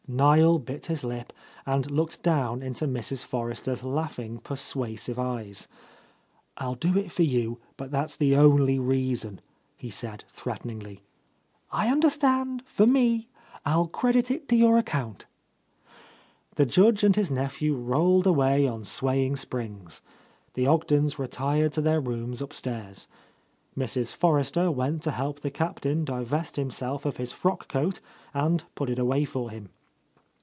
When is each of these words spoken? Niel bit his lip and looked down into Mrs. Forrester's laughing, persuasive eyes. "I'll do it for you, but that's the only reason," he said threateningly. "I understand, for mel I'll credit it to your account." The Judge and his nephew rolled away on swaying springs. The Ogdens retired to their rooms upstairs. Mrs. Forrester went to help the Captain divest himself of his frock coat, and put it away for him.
Niel 0.13 0.59
bit 0.59 0.87
his 0.87 1.05
lip 1.05 1.31
and 1.65 1.89
looked 1.89 2.21
down 2.21 2.61
into 2.61 2.85
Mrs. 2.85 3.23
Forrester's 3.23 3.81
laughing, 3.81 4.39
persuasive 4.39 5.17
eyes. 5.17 5.69
"I'll 6.57 6.75
do 6.75 6.97
it 6.97 7.09
for 7.13 7.23
you, 7.23 7.59
but 7.77 7.91
that's 7.91 8.17
the 8.17 8.35
only 8.35 8.77
reason," 8.77 9.39
he 9.77 9.89
said 9.89 10.25
threateningly. 10.27 11.01
"I 11.71 11.87
understand, 11.89 12.61
for 12.65 12.85
mel 12.85 13.21
I'll 13.65 13.87
credit 13.87 14.29
it 14.29 14.49
to 14.49 14.57
your 14.57 14.77
account." 14.77 15.27
The 16.55 16.65
Judge 16.65 17.05
and 17.05 17.15
his 17.15 17.31
nephew 17.31 17.73
rolled 17.73 18.27
away 18.27 18.67
on 18.67 18.83
swaying 18.83 19.37
springs. 19.37 20.01
The 20.55 20.65
Ogdens 20.67 21.19
retired 21.19 21.71
to 21.71 21.81
their 21.81 22.01
rooms 22.01 22.41
upstairs. 22.41 23.07
Mrs. 23.77 24.11
Forrester 24.13 24.69
went 24.69 25.03
to 25.03 25.11
help 25.11 25.39
the 25.39 25.51
Captain 25.51 26.03
divest 26.03 26.57
himself 26.57 27.05
of 27.05 27.15
his 27.15 27.31
frock 27.31 27.69
coat, 27.69 28.01
and 28.33 28.65
put 28.75 28.89
it 28.89 28.99
away 28.99 29.23
for 29.23 29.49
him. 29.49 29.69